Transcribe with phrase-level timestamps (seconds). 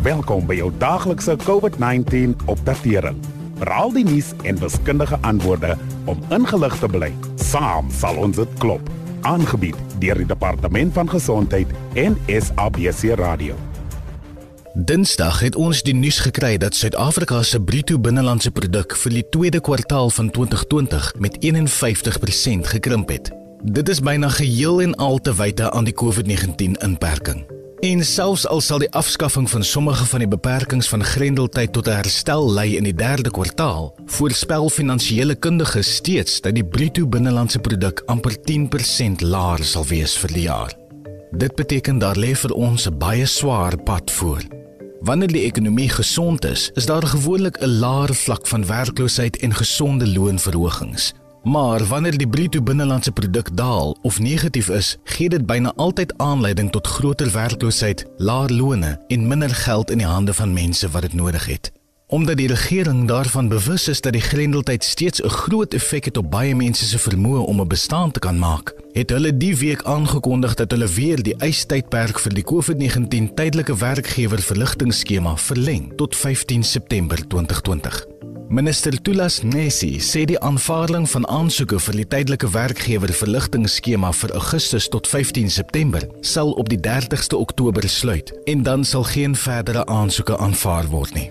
[0.00, 3.18] Welkom by jou daglikse COVID-19 opdatering.
[3.68, 5.74] Raal die nuus en wiskundige antwoorde
[6.08, 7.10] om ingelig te bly.
[7.36, 8.88] Saam sal ons dit klop.
[9.28, 11.68] Aangebied deur die Departement van Gesondheid
[12.00, 13.58] en SABC Radio.
[14.72, 19.60] Dinsdag het ons die nuus gekry dat Suid-Afrika se bruto binnelandse produk vir die tweede
[19.60, 23.34] kwartaal van 2020 met 51% gekrimp het.
[23.60, 27.59] Dit is byna geheel en al te wyte aan die COVID-19 inperking.
[27.80, 31.96] En selfs al sal die afskaffing van sommige van die beperkings van grendeltyd tot 'n
[32.02, 38.02] herstel lei in die derde kwartaal, voorspel finansiële kundiges steeds dat die bruto binnelandse produk
[38.06, 40.76] amper 10% laer sal wees vir die jaar.
[41.32, 44.42] Dit beteken daar lê vir ons 'n baie swaar pad voor.
[45.00, 50.06] Wanneer die ekonomie gesond is, is daar gewoonlik 'n laer vlak van werkloosheid en gesonde
[50.06, 51.14] loonverhogings.
[51.42, 56.70] Maar wanneer die bruto binnelandse produk daal of negatief is, gee dit byna altyd aanleiding
[56.70, 61.14] tot groter werkloosheid, laer lone en minder geld in die hande van mense wat dit
[61.14, 61.72] nodig het.
[62.06, 66.30] Omdat die regering daarvan bewus is dat die grendeltyd steeds 'n groot effek het op
[66.30, 70.54] baie mense se vermoë om 'n bestaan te kan maak, het hulle die week aangekondig
[70.54, 78.19] dat hulle weer die eistydperk vir die COVID-19 tydelike werkgewer-verligtingskema verleng tot 15 September 2020.
[78.50, 84.88] Minister Tulas Nesi sê die aanvaarding van aansoeke vir die tydelike werkgewer verligtingskema vir Augustus
[84.90, 90.34] tot 15 September sal op die 30ste Oktober sluit en dan sal geen verdere aansoeke
[90.34, 91.28] aanvaar word nie.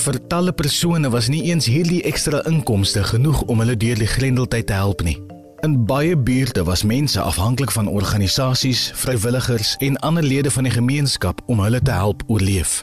[0.00, 4.72] Vir talle persone was nie eens hierdie ekstra inkomste genoeg om hulle deur die grendeltyd
[4.72, 5.18] te help nie.
[5.60, 11.44] In baie buurte was mense afhanklik van organisasies, vrywilligers en ander lede van die gemeenskap
[11.52, 12.80] om hulle te help oorleef.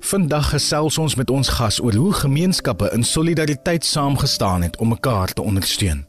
[0.00, 5.32] Vandag gesels ons met ons gas oor hoe gemeenskappe in solidariteit saamgestaan het om mekaar
[5.32, 6.06] te ondersteun.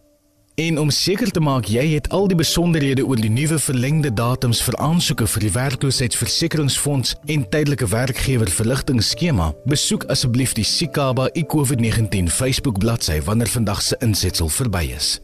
[0.55, 4.59] En om seker te maak jy het al die besonderhede oor die nuwe verlengde datums
[4.61, 12.79] vir aansoeke vir die werkloosheidsversekeringsfonds en tydelike werkgewer verligtingskema, besoek asseblief die Sikaba iCovid-19 Facebook
[12.83, 15.17] bladsy wanneer vandag se insetsel verby is.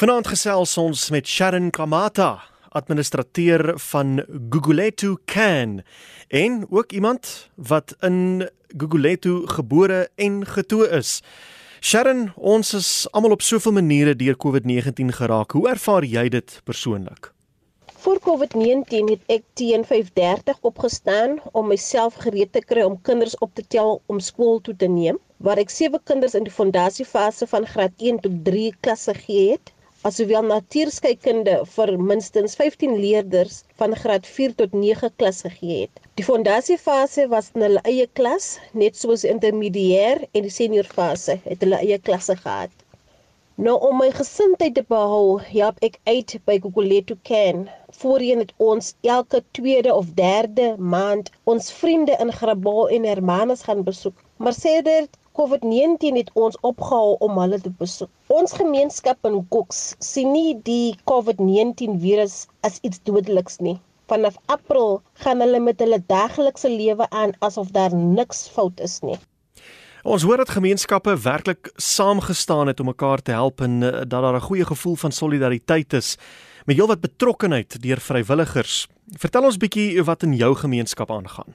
[0.00, 5.82] Vanaand gesels ons met Sharon Kamata, administrateur van Guguletu Can
[6.28, 11.20] en ook iemand wat in Guguletu gebore en getoe is.
[11.80, 15.50] Sharon, ons is almal op soveel maniere deur COVID-19 geraak.
[15.56, 17.32] Hoe ervaar jy dit persoonlik?
[18.00, 23.54] Voor COVID-19 het ek teen 5:30 opgestaan om myself gereed te kry om kinders op
[23.54, 27.66] te tel om skool toe te neem, waar ek sewe kinders in die fondasiefase van
[27.66, 29.72] graad 1 tot 3 klasse gee het
[30.08, 36.00] asoowel natuurskeikunde vir minstens 15 leerders van graad 4 tot 9 klas gegee het.
[36.20, 41.82] Die fondasiefase was in hulle eie klas, net soos intermediair en die seniorfase het hulle
[41.84, 42.72] eie klasse gehad.
[43.64, 47.66] Nou om my gesindheid te behou, help ek uit by Guguletu Can.
[47.98, 53.82] Voorheen het ons elke tweede of derde maand ons vriende in Grabouw en Hermanus gaan
[53.90, 54.16] besoek.
[54.40, 58.08] Maar sedert COVID-19 het ons opgehou om hulle te besoek.
[58.40, 63.76] Ons gemeenskap in Koks sien nie die COVID-19 virus as iets dodeliks nie.
[64.08, 69.20] Vanaf April gaan hulle met hulle daaglikse lewe aan asof daar niks fout is nie.
[70.02, 74.34] Ons hoor dat gemeenskappe werklik saamgestaan het om mekaar te help en uh, dat daar
[74.34, 76.16] 'n goeie gevoel van solidariteit is
[76.64, 78.86] met heelwat betrokkenheid deur vrywilligers.
[79.18, 81.54] Vertel ons bietjie wat in jou gemeenskap aangaan.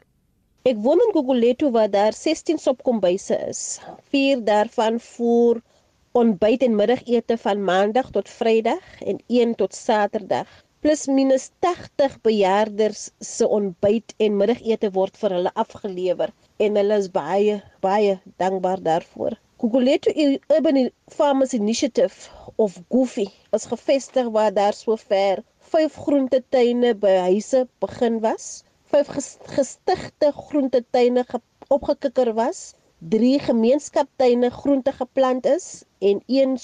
[0.61, 3.79] Ek woon in Guguletu waar daar 16 sopkombuise is.
[4.09, 5.61] Vier daarvan voer
[6.11, 10.64] ontbyt en middagete van maandag tot vrydag en een tot saterdag.
[10.85, 16.33] Plus minus 80 bejaarders se ontbyt en middagete word vir hulle afgelewer
[16.65, 18.11] en hulle is baie baie
[18.43, 19.33] dankbaar daarvoor.
[19.63, 20.13] Guguletu
[20.57, 20.77] Urban
[21.15, 22.29] Farmers Initiative
[22.67, 23.25] of Goofy
[23.57, 25.41] is gevestig waar daar sover
[25.73, 28.47] 5 groentetuine by huise begin was
[28.93, 29.09] vyf
[29.57, 31.25] gestigte groentetuine
[31.79, 32.75] opgekikker was,
[33.15, 35.65] drie gemeenskaptuine groente geplant is
[36.11, 36.59] en een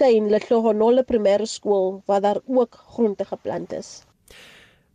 [0.00, 4.02] skooltuin, Lehlohonole Primêre Skool waar daar ook groente geplant is.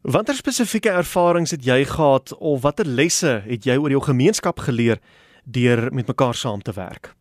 [0.01, 4.99] Watter spesifieke ervarings het jy gehad of watter lesse het jy oor jou gemeenskap geleer
[5.43, 7.13] deur met mekaar saam te werk?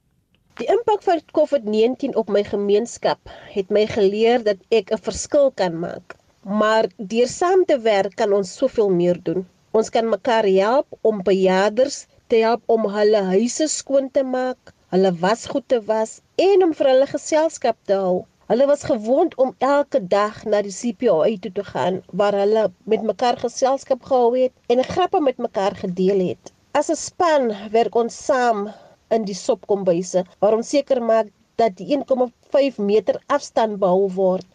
[0.56, 3.18] Die impak van COVID-19 op my gemeenskap
[3.52, 6.16] het my geleer dat ek 'n verskil kan maak.
[6.44, 9.46] Maar deur saam te werk kan ons soveel meer doen.
[9.72, 15.10] Ons kan mekaar help om bejaarders te help om hulle huise skoon te maak, hulle
[15.22, 16.10] wasgoed te was
[16.46, 18.18] en om vir hulle geselskap te hou.
[18.50, 22.64] Hulle was gewoond om elke dag na die CPO toe te gaan waar hulle
[22.94, 26.52] met mekaar geselskap gehou het en grappe met mekaar gedeel het.
[26.78, 28.68] As 'n span werk ons saam
[29.10, 34.46] in die sopkombuise waar ons seker maak dat die 1,5 meter afstand behou word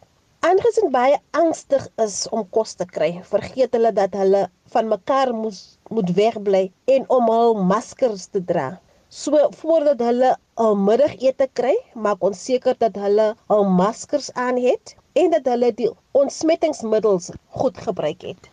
[0.47, 4.45] Aangesien baie angstig is om kos te kry, vergeet hulle dat hulle
[4.75, 5.57] van mekaar moes
[5.95, 6.61] moet wegbly
[6.95, 8.69] en om hul maskers te dra.
[9.11, 14.95] So voordat hulle 'n middagete kry, maak ons seker dat hulle hul maskers aan het
[15.13, 18.51] en dat hulle die ontsmettingsmiddels goed gebruik het.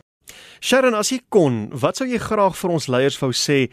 [0.61, 3.69] Sharon, as jy kon, wat sou jy graag vir ons leiers wou sê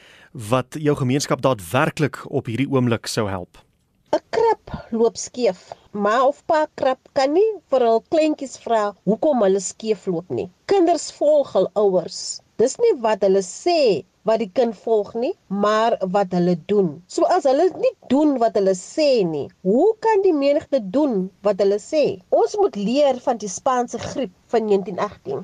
[0.50, 3.64] wat jou gemeenskap daadwerklik op hierdie oomblik sou help?
[4.12, 5.72] 'n Krap loop skeef.
[5.94, 10.52] Ma of pa krap kan nie vir hul kleintjies vra hoekom hulle skeef loop nie.
[10.66, 12.42] Kinders volg hul ouers.
[12.58, 16.96] Dis nie wat hulle sê wat die kind volg nie, maar wat hulle doen.
[17.08, 21.60] So as hulle nie doen wat hulle sê nie, hoe kan die menigte doen wat
[21.64, 22.22] hulle sê?
[22.32, 25.44] Ons moet leer van die Spaanse griep van 1918.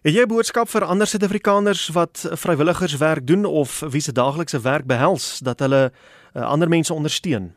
[0.00, 4.86] Het jy 'n boodskap vir ander Suid-Afrikaners wat vrywilligerswerk doen of wie se daaglikse werk
[4.86, 7.52] behels dat hulle uh, ander mense ondersteun?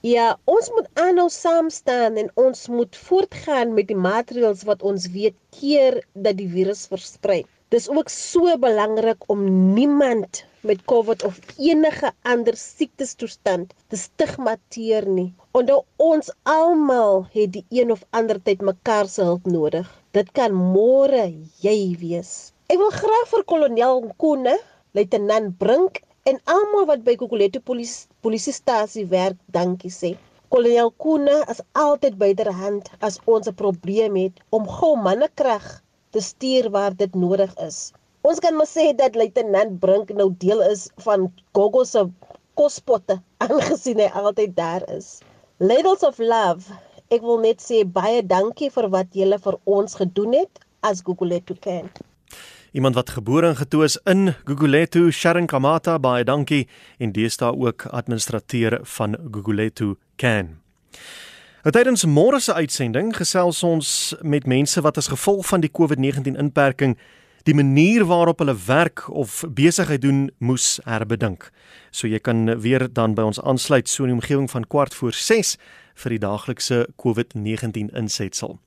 [0.00, 5.08] Ja, ons moet aanhou saam staan en ons moet voortgaan met die maatreëls wat ons
[5.10, 7.44] weet keer dat die virus versprei.
[7.74, 9.40] Dis ook so belangrik om
[9.74, 15.32] niemand met COVID of enige ander siektestoestand te stigmatiseer nie.
[15.50, 19.88] Onthou ons almal het die een of ander tyd mekaar se hulp nodig.
[20.14, 21.24] Dit kan môre
[21.64, 21.74] jy
[22.04, 22.30] wees.
[22.70, 24.54] Ek wil graag vir kolonel Nkune,
[24.94, 25.98] luitenant Brink
[26.30, 30.12] en almal wat by Kokoleto polisie polisiestasie werk, dankie sê.
[30.54, 35.66] Kolonel Nkune is altyd byderhand as ons 'n probleem het om gou mannekrag
[36.16, 37.92] te stuur waar dit nodig is.
[38.24, 42.06] Ons kan maar sê dat luitenant Brink nou deel is van Gogo se
[42.56, 45.18] kospotte aangesien hy altyd daar is.
[45.60, 46.72] Ladles of love.
[47.12, 51.54] Ek wil net sê baie dankie vir wat julle vir ons gedoen het as Guguletu
[51.60, 51.92] Can.
[52.72, 56.64] Iemand wat gebore en getoe is in Guguletu, Sharon Kamata, baie dankie
[56.98, 60.56] en deesdae ook administrateur van Guguletu Can.
[61.66, 66.38] Nou, tydens môre se uitsending gesels ons met mense wat as gevolg van die COVID-19
[66.38, 66.94] inperking
[67.42, 71.50] die manier waarop hulle werk of besigheid doen moes herbedink.
[71.90, 75.10] So jy kan weer dan by ons aansluit so in die omgewing van kwart voor
[75.10, 75.58] 6
[76.04, 78.62] vir die daaglikse COVID-19 insetsel.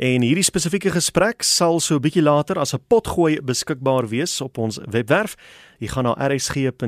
[0.00, 4.56] En hierdie spesifieke gesprek sal so 'n bietjie later as 'n potgooi beskikbaar wees op
[4.58, 5.36] ons webwerf.
[5.78, 6.84] Jy gaan na rsg.co.za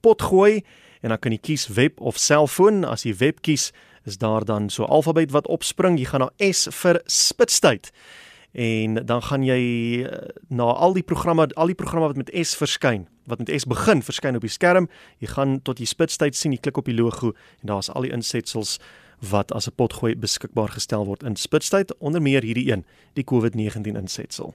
[0.00, 0.64] potgooi
[1.04, 2.80] en dan kan jy kies web of selfoon.
[2.88, 3.68] As jy web kies,
[4.08, 5.98] is daar dan so alfabet wat opspring.
[6.00, 7.90] Jy gaan na S vir spitstyd.
[8.54, 9.60] En dan gaan jy
[10.06, 13.66] eh, na al die programme, al die programme wat met S verskyn, wat met S
[13.68, 14.88] begin, verskyn op die skerm.
[15.20, 18.14] Jy gaan tot jy spitstyd sien, jy klik op die logo en daar's al die
[18.14, 18.78] insetsels
[19.20, 22.84] wat as 'n potgooi beskikbaar gestel word in spitstyd, onder meer hierdie een,
[23.14, 24.54] die COVID-19 insetsel.